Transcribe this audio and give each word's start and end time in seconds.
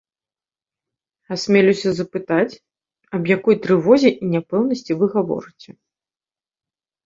Асмелюся 1.35 1.89
запытаць, 1.99 2.57
аб 3.19 3.23
якой 3.37 3.55
трывозе 3.69 4.09
і 4.23 4.33
няпэўнасці 4.33 4.91
вы 5.03 5.15
гаворыце? 5.15 5.69